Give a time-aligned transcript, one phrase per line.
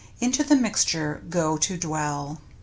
[0.19, 2.41] Into the mixture go to dwell.